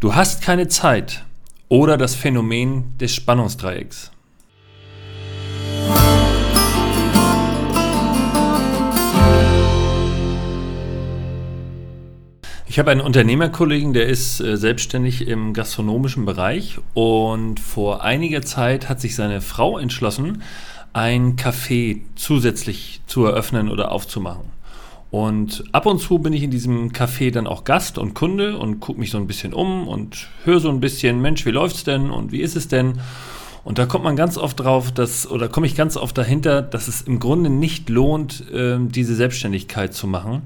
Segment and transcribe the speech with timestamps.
[0.00, 1.26] Du hast keine Zeit
[1.68, 4.10] oder das Phänomen des Spannungsdreiecks.
[12.66, 18.88] Ich habe einen Unternehmerkollegen, der ist äh, selbstständig im gastronomischen Bereich und vor einiger Zeit
[18.88, 20.42] hat sich seine Frau entschlossen,
[20.94, 24.59] ein Café zusätzlich zu eröffnen oder aufzumachen.
[25.10, 28.78] Und ab und zu bin ich in diesem Café dann auch Gast und Kunde und
[28.78, 32.10] gucke mich so ein bisschen um und höre so ein bisschen, Mensch, wie läuft's denn
[32.10, 33.00] und wie ist es denn?
[33.64, 36.88] Und da kommt man ganz oft drauf, dass, oder komme ich ganz oft dahinter, dass
[36.88, 40.42] es im Grunde nicht lohnt, äh, diese Selbstständigkeit zu machen.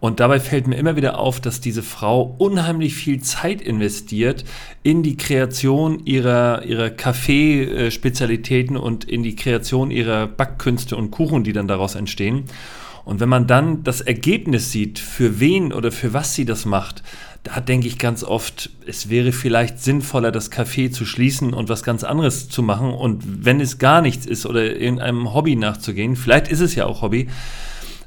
[0.00, 4.44] Und dabei fällt mir immer wieder auf, dass diese Frau unheimlich viel Zeit investiert
[4.84, 11.52] in die Kreation ihrer, ihrer Kaffeespezialitäten und in die Kreation ihrer Backkünste und Kuchen, die
[11.52, 12.44] dann daraus entstehen.
[13.08, 17.02] Und wenn man dann das Ergebnis sieht, für wen oder für was sie das macht,
[17.42, 21.82] da denke ich ganz oft, es wäre vielleicht sinnvoller, das Café zu schließen und was
[21.82, 22.92] ganz anderes zu machen.
[22.92, 27.00] Und wenn es gar nichts ist oder irgendeinem Hobby nachzugehen, vielleicht ist es ja auch
[27.00, 27.28] Hobby,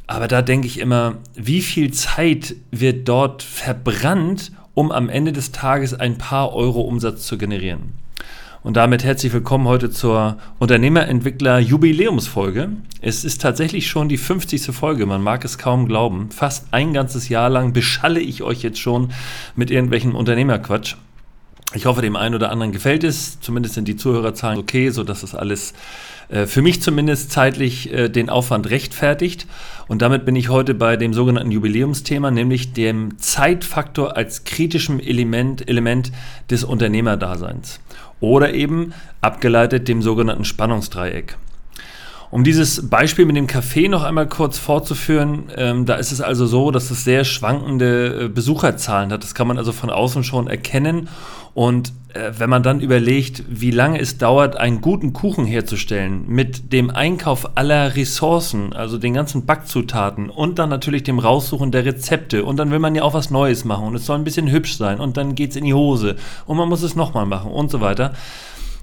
[0.05, 5.51] aber da denke ich immer, wie viel Zeit wird dort verbrannt, um am Ende des
[5.51, 7.93] Tages ein paar Euro Umsatz zu generieren?
[8.63, 12.69] Und damit herzlich willkommen heute zur Unternehmerentwickler Jubiläumsfolge.
[13.01, 14.65] Es ist tatsächlich schon die 50.
[14.67, 16.29] Folge, man mag es kaum glauben.
[16.29, 19.13] Fast ein ganzes Jahr lang beschalle ich euch jetzt schon
[19.55, 20.95] mit irgendwelchen Unternehmerquatsch.
[21.73, 23.39] Ich hoffe, dem einen oder anderen gefällt es.
[23.39, 25.73] Zumindest sind die Zuhörerzahlen okay, sodass es alles
[26.29, 29.47] äh, für mich zumindest zeitlich äh, den Aufwand rechtfertigt.
[29.87, 35.67] Und damit bin ich heute bei dem sogenannten Jubiläumsthema, nämlich dem Zeitfaktor als kritischem Element,
[35.67, 36.11] Element
[36.51, 37.79] des Unternehmerdaseins
[38.21, 41.35] oder eben abgeleitet dem sogenannten Spannungsdreieck.
[42.29, 46.45] Um dieses Beispiel mit dem Café noch einmal kurz fortzuführen, ähm, da ist es also
[46.45, 49.23] so, dass es sehr schwankende äh, Besucherzahlen hat.
[49.23, 51.09] Das kann man also von außen schon erkennen.
[51.53, 56.71] Und äh, wenn man dann überlegt, wie lange es dauert, einen guten Kuchen herzustellen, mit
[56.71, 62.45] dem Einkauf aller Ressourcen, also den ganzen Backzutaten und dann natürlich dem Raussuchen der Rezepte
[62.45, 64.77] und dann will man ja auch was Neues machen und es soll ein bisschen hübsch
[64.77, 66.15] sein und dann geht es in die Hose
[66.45, 68.13] und man muss es nochmal machen und so weiter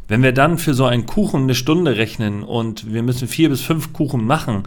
[0.08, 3.60] wenn wir dann für so einen Kuchen eine Stunde rechnen und wir müssen vier bis
[3.60, 4.64] fünf Kuchen machen,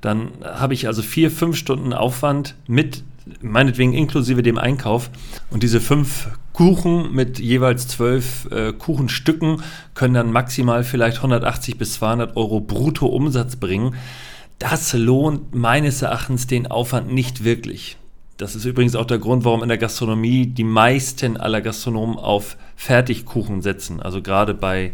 [0.00, 3.02] dann habe ich also vier, fünf Stunden Aufwand mit,
[3.42, 5.10] meinetwegen inklusive dem Einkauf.
[5.50, 9.60] Und diese fünf Kuchen mit jeweils zwölf äh, Kuchenstücken
[9.94, 13.96] können dann maximal vielleicht 180 bis 200 Euro brutto Umsatz bringen.
[14.60, 17.98] Das lohnt meines Erachtens den Aufwand nicht wirklich.
[18.36, 22.56] Das ist übrigens auch der Grund, warum in der Gastronomie die meisten aller Gastronomen auf
[22.74, 24.00] Fertigkuchen setzen.
[24.02, 24.92] Also gerade bei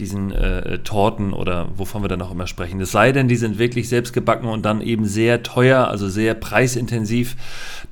[0.00, 2.80] diesen äh, Torten oder wovon wir dann auch immer sprechen.
[2.80, 6.34] Es sei denn, die sind wirklich selbst gebacken und dann eben sehr teuer, also sehr
[6.34, 7.36] preisintensiv,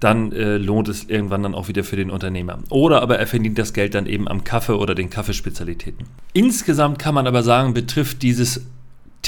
[0.00, 2.58] dann äh, lohnt es irgendwann dann auch wieder für den Unternehmer.
[2.70, 6.06] Oder aber er verdient das Geld dann eben am Kaffee oder den Kaffeespezialitäten.
[6.32, 8.62] Insgesamt kann man aber sagen, betrifft dieses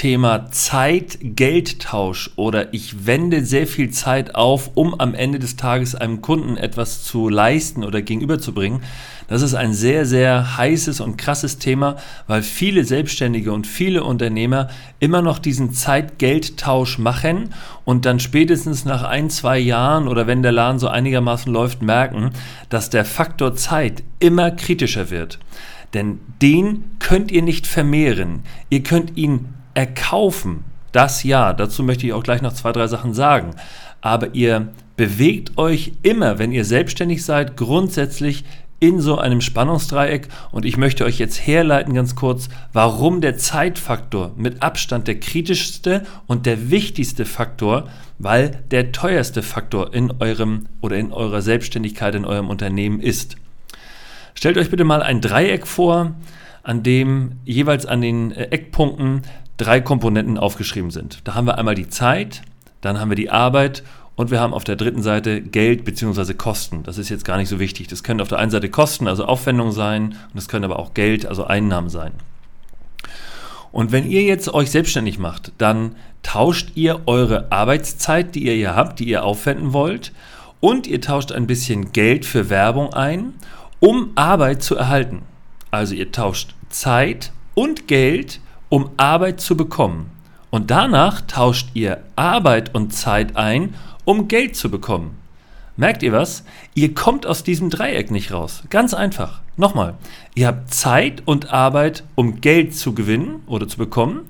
[0.01, 6.23] Thema Zeit-Geldtausch oder ich wende sehr viel Zeit auf, um am Ende des Tages einem
[6.23, 8.81] Kunden etwas zu leisten oder gegenüberzubringen.
[9.27, 14.69] Das ist ein sehr, sehr heißes und krasses Thema, weil viele Selbstständige und viele Unternehmer
[14.99, 17.53] immer noch diesen Zeit-Geldtausch machen
[17.85, 22.31] und dann spätestens nach ein, zwei Jahren oder wenn der Laden so einigermaßen läuft, merken,
[22.69, 25.37] dass der Faktor Zeit immer kritischer wird.
[25.93, 28.41] Denn den könnt ihr nicht vermehren.
[28.71, 33.13] Ihr könnt ihn erkaufen, das ja, dazu möchte ich auch gleich noch zwei, drei Sachen
[33.13, 33.51] sagen.
[34.01, 38.43] Aber ihr bewegt euch immer, wenn ihr selbstständig seid, grundsätzlich
[38.81, 44.31] in so einem Spannungsdreieck und ich möchte euch jetzt herleiten ganz kurz, warum der Zeitfaktor
[44.35, 47.87] mit Abstand der kritischste und der wichtigste Faktor,
[48.17, 53.35] weil der teuerste Faktor in eurem oder in eurer Selbstständigkeit in eurem Unternehmen ist.
[54.33, 56.15] Stellt euch bitte mal ein Dreieck vor,
[56.63, 59.21] an dem jeweils an den äh, Eckpunkten
[59.61, 61.19] drei Komponenten aufgeschrieben sind.
[61.23, 62.41] Da haben wir einmal die Zeit,
[62.81, 63.83] dann haben wir die Arbeit
[64.15, 66.33] und wir haben auf der dritten Seite Geld bzw.
[66.33, 66.81] Kosten.
[66.83, 67.87] Das ist jetzt gar nicht so wichtig.
[67.87, 70.95] Das können auf der einen Seite Kosten, also Aufwendungen sein, und das können aber auch
[70.95, 72.11] Geld, also Einnahmen sein.
[73.71, 78.75] Und wenn ihr jetzt euch selbstständig macht, dann tauscht ihr eure Arbeitszeit, die ihr hier
[78.75, 80.11] habt, die ihr aufwenden wollt,
[80.59, 83.33] und ihr tauscht ein bisschen Geld für Werbung ein,
[83.79, 85.21] um Arbeit zu erhalten.
[85.71, 88.39] Also ihr tauscht Zeit und Geld
[88.71, 90.09] um Arbeit zu bekommen.
[90.49, 93.75] Und danach tauscht ihr Arbeit und Zeit ein,
[94.05, 95.17] um Geld zu bekommen.
[95.77, 96.43] Merkt ihr was?
[96.73, 98.63] Ihr kommt aus diesem Dreieck nicht raus.
[98.69, 99.41] Ganz einfach.
[99.57, 99.95] Nochmal.
[100.35, 104.21] Ihr habt Zeit und Arbeit, um Geld zu gewinnen oder zu bekommen.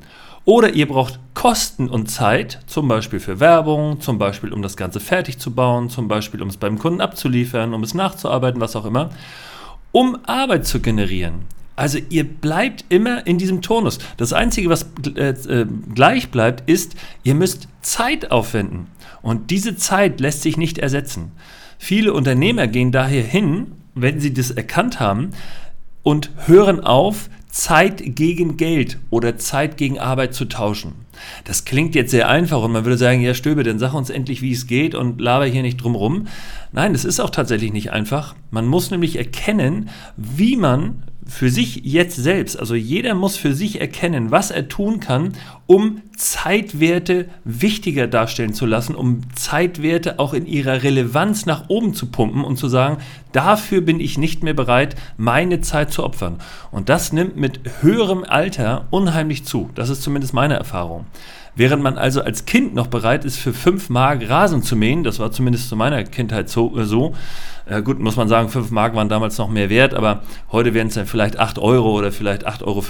[0.43, 4.99] Oder ihr braucht Kosten und Zeit, zum Beispiel für Werbung, zum Beispiel um das Ganze
[4.99, 8.85] fertig zu bauen, zum Beispiel um es beim Kunden abzuliefern, um es nachzuarbeiten, was auch
[8.85, 9.11] immer
[9.91, 11.41] um Arbeit zu generieren.
[11.81, 13.97] Also ihr bleibt immer in diesem Turnus.
[14.17, 14.85] Das Einzige, was
[15.15, 16.93] äh, äh, gleich bleibt, ist,
[17.23, 18.85] ihr müsst Zeit aufwenden.
[19.23, 21.31] Und diese Zeit lässt sich nicht ersetzen.
[21.79, 25.31] Viele Unternehmer gehen daher hin, wenn sie das erkannt haben,
[26.03, 30.93] und hören auf, Zeit gegen Geld oder Zeit gegen Arbeit zu tauschen.
[31.45, 34.43] Das klingt jetzt sehr einfach und man würde sagen, ja Stöbe, dann sag uns endlich,
[34.43, 36.27] wie es geht und laber hier nicht drum rum.
[36.71, 38.35] Nein, das ist auch tatsächlich nicht einfach.
[38.51, 43.79] Man muss nämlich erkennen, wie man für sich jetzt selbst, also jeder muss für sich
[43.79, 45.31] erkennen, was er tun kann,
[45.65, 52.07] um Zeitwerte wichtiger darstellen zu lassen, um Zeitwerte auch in ihrer Relevanz nach oben zu
[52.07, 52.97] pumpen und zu sagen,
[53.31, 56.39] dafür bin ich nicht mehr bereit, meine Zeit zu opfern.
[56.69, 59.69] Und das nimmt mit höherem Alter unheimlich zu.
[59.73, 61.05] Das ist zumindest meine Erfahrung.
[61.55, 65.19] Während man also als Kind noch bereit ist, für 5 Mark Rasen zu mähen, das
[65.19, 67.13] war zumindest zu meiner Kindheit so, äh, so
[67.65, 70.21] äh, gut, muss man sagen, 5 Mark waren damals noch mehr wert, aber
[70.51, 72.83] heute wären es dann vielleicht 8 Euro oder vielleicht 8,50 Euro.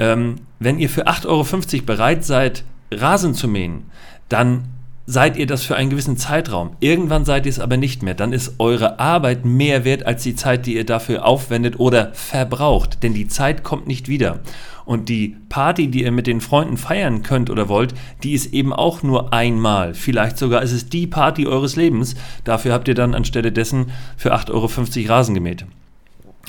[0.00, 3.84] Ähm, wenn ihr für 8,50 Euro bereit seid, Rasen zu mähen,
[4.28, 4.64] dann
[5.10, 6.76] seid ihr das für einen gewissen Zeitraum.
[6.80, 8.12] Irgendwann seid ihr es aber nicht mehr.
[8.12, 13.02] Dann ist eure Arbeit mehr wert als die Zeit, die ihr dafür aufwendet oder verbraucht.
[13.02, 14.40] Denn die Zeit kommt nicht wieder.
[14.84, 18.74] Und die Party, die ihr mit den Freunden feiern könnt oder wollt, die ist eben
[18.74, 19.94] auch nur einmal.
[19.94, 22.14] Vielleicht sogar ist es die Party eures Lebens.
[22.44, 25.64] Dafür habt ihr dann anstelle dessen für 8,50 Euro Rasen gemäht.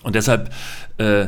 [0.03, 0.51] Und deshalb
[0.97, 1.27] äh,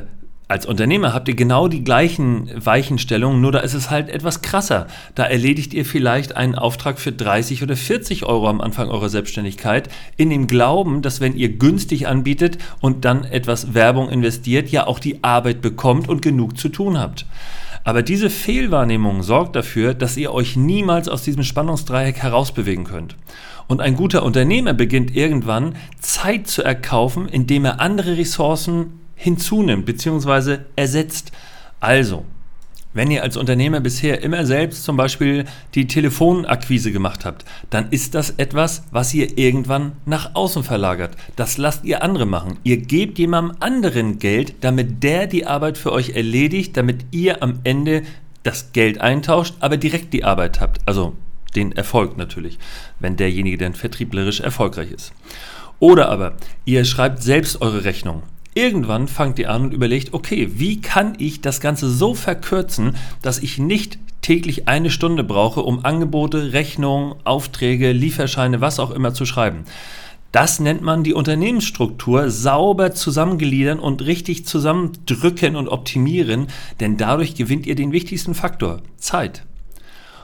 [0.51, 4.87] als Unternehmer habt ihr genau die gleichen Weichenstellungen, nur da ist es halt etwas krasser.
[5.15, 9.87] Da erledigt ihr vielleicht einen Auftrag für 30 oder 40 Euro am Anfang eurer Selbstständigkeit,
[10.17, 14.99] in dem Glauben, dass wenn ihr günstig anbietet und dann etwas Werbung investiert, ja auch
[14.99, 17.25] die Arbeit bekommt und genug zu tun habt.
[17.85, 23.15] Aber diese Fehlwahrnehmung sorgt dafür, dass ihr euch niemals aus diesem Spannungsdreieck herausbewegen könnt.
[23.67, 30.57] Und ein guter Unternehmer beginnt irgendwann Zeit zu erkaufen, indem er andere Ressourcen hinzunimmt bzw.
[30.75, 31.31] ersetzt.
[31.79, 32.25] Also,
[32.93, 35.45] wenn ihr als Unternehmer bisher immer selbst zum Beispiel
[35.75, 41.15] die Telefonakquise gemacht habt, dann ist das etwas, was ihr irgendwann nach außen verlagert.
[41.35, 42.57] Das lasst ihr andere machen.
[42.63, 47.59] Ihr gebt jemandem anderen Geld, damit der die Arbeit für euch erledigt, damit ihr am
[47.63, 48.01] Ende
[48.43, 50.81] das Geld eintauscht, aber direkt die Arbeit habt.
[50.85, 51.13] Also
[51.55, 52.57] den Erfolg natürlich,
[52.99, 55.13] wenn derjenige dann vertrieblerisch erfolgreich ist.
[55.79, 56.33] Oder aber
[56.65, 58.23] ihr schreibt selbst eure Rechnung.
[58.53, 63.39] Irgendwann fangt ihr an und überlegt, okay, wie kann ich das Ganze so verkürzen, dass
[63.39, 69.25] ich nicht täglich eine Stunde brauche, um Angebote, Rechnungen, Aufträge, Lieferscheine, was auch immer zu
[69.25, 69.63] schreiben.
[70.31, 76.47] Das nennt man die Unternehmensstruktur sauber zusammengliedern und richtig zusammendrücken und optimieren,
[76.79, 79.43] denn dadurch gewinnt ihr den wichtigsten Faktor, Zeit.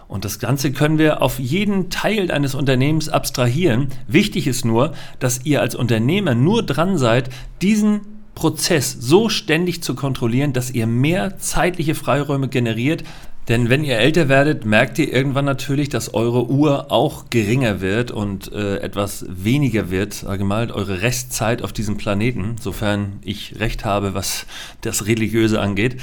[0.07, 3.89] Und das Ganze können wir auf jeden Teil eines Unternehmens abstrahieren.
[4.07, 7.29] Wichtig ist nur, dass ihr als Unternehmer nur dran seid,
[7.61, 13.03] diesen Prozess so ständig zu kontrollieren, dass ihr mehr zeitliche Freiräume generiert,
[13.47, 18.11] denn wenn ihr älter werdet, merkt ihr irgendwann natürlich, dass eure Uhr auch geringer wird
[18.11, 23.85] und äh, etwas weniger wird, sage mal, eure Restzeit auf diesem Planeten, sofern ich recht
[23.85, 24.45] habe, was
[24.81, 25.95] das Religiöse angeht.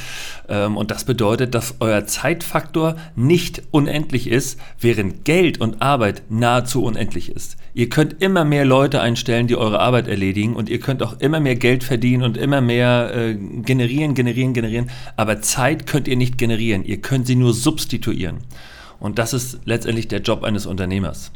[0.49, 6.83] Ähm, und das bedeutet, dass euer Zeitfaktor nicht unendlich ist, während Geld und Arbeit nahezu
[6.83, 7.57] unendlich ist.
[7.77, 11.41] Ihr könnt immer mehr Leute einstellen, die eure Arbeit erledigen und ihr könnt auch immer
[11.41, 14.91] mehr Geld verdienen und immer mehr äh, generieren, generieren, generieren.
[15.17, 16.85] Aber Zeit könnt ihr nicht generieren.
[16.85, 18.39] Ihr könnt sie sie nur substituieren.
[19.01, 21.33] Und das ist letztendlich der Job eines Unternehmers.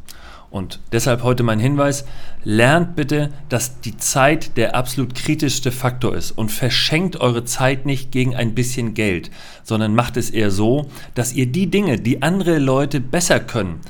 [0.51, 2.07] Und deshalb heute mein Hinweis,
[2.43, 8.13] lernt bitte, dass die Zeit der absolut kritischste Faktor ist und verschenkt eure Zeit nicht
[8.13, 9.31] gegen ein bisschen Geld,
[9.63, 13.81] sondern macht es eher so, dass ihr die Dinge, die andere Leute besser können,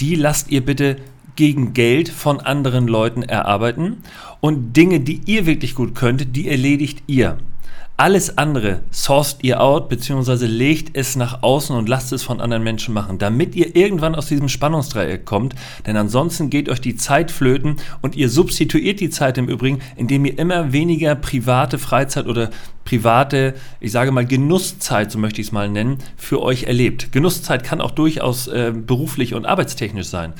[0.00, 0.96] die lasst ihr bitte
[1.36, 3.98] gegen Geld von anderen Leuten erarbeiten
[4.40, 7.38] und Dinge, die ihr wirklich gut könnt, die erledigt ihr.
[8.00, 12.62] Alles andere sourced ihr out, beziehungsweise legt es nach außen und lasst es von anderen
[12.62, 15.56] Menschen machen, damit ihr irgendwann aus diesem Spannungsdreieck kommt.
[15.84, 20.26] Denn ansonsten geht euch die Zeit flöten und ihr substituiert die Zeit im Übrigen, indem
[20.26, 22.50] ihr immer weniger private Freizeit oder
[22.84, 27.10] private, ich sage mal Genusszeit, so möchte ich es mal nennen, für euch erlebt.
[27.10, 30.34] Genusszeit kann auch durchaus äh, beruflich und arbeitstechnisch sein.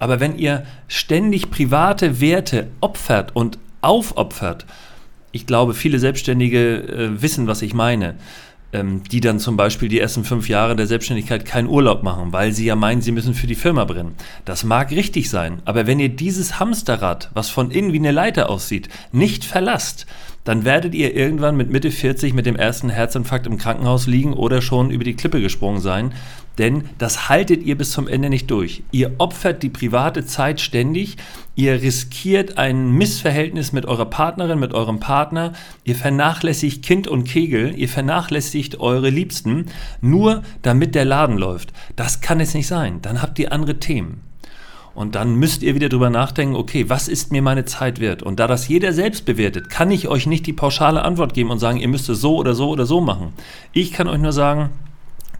[0.00, 4.66] Aber wenn ihr ständig private Werte opfert und aufopfert,
[5.34, 8.14] ich glaube, viele Selbstständige äh, wissen, was ich meine,
[8.72, 12.52] ähm, die dann zum Beispiel die ersten fünf Jahre der Selbstständigkeit keinen Urlaub machen, weil
[12.52, 14.14] sie ja meinen, sie müssen für die Firma brennen.
[14.44, 18.48] Das mag richtig sein, aber wenn ihr dieses Hamsterrad, was von innen wie eine Leiter
[18.48, 20.06] aussieht, nicht verlasst,
[20.44, 24.62] dann werdet ihr irgendwann mit Mitte 40 mit dem ersten Herzinfarkt im Krankenhaus liegen oder
[24.62, 26.12] schon über die Klippe gesprungen sein.
[26.58, 28.84] Denn das haltet ihr bis zum Ende nicht durch.
[28.92, 31.16] Ihr opfert die private Zeit ständig,
[31.56, 35.52] ihr riskiert ein Missverhältnis mit eurer Partnerin, mit eurem Partner,
[35.84, 39.66] ihr vernachlässigt Kind und Kegel, ihr vernachlässigt eure Liebsten,
[40.00, 41.72] nur damit der Laden läuft.
[41.96, 43.02] Das kann es nicht sein.
[43.02, 44.20] Dann habt ihr andere Themen.
[44.94, 48.22] Und dann müsst ihr wieder drüber nachdenken, okay, was ist mir meine Zeit wert?
[48.22, 51.58] Und da das jeder selbst bewertet, kann ich euch nicht die pauschale Antwort geben und
[51.58, 53.32] sagen, ihr müsst es so oder so oder so machen.
[53.72, 54.70] Ich kann euch nur sagen,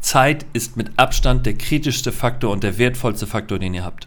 [0.05, 4.07] Zeit ist mit Abstand der kritischste Faktor und der wertvollste Faktor, den ihr habt.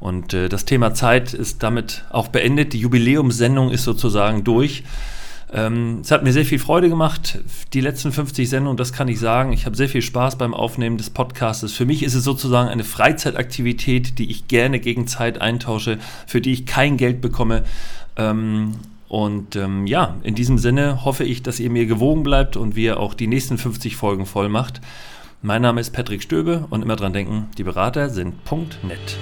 [0.00, 2.72] Und äh, das Thema Zeit ist damit auch beendet.
[2.72, 4.82] Die Jubiläumssendung ist sozusagen durch.
[5.52, 7.38] Ähm, es hat mir sehr viel Freude gemacht,
[7.74, 9.52] die letzten 50 Sendungen, das kann ich sagen.
[9.52, 11.70] Ich habe sehr viel Spaß beim Aufnehmen des Podcasts.
[11.72, 16.52] Für mich ist es sozusagen eine Freizeitaktivität, die ich gerne gegen Zeit eintausche, für die
[16.52, 17.64] ich kein Geld bekomme.
[18.16, 18.72] Ähm,
[19.14, 22.98] und ähm, ja, in diesem Sinne hoffe ich, dass ihr mir gewogen bleibt und wir
[22.98, 24.80] auch die nächsten 50 Folgen voll macht.
[25.40, 28.34] Mein Name ist Patrick Stöbe und immer dran denken, die Berater sind
[28.82, 29.16] net.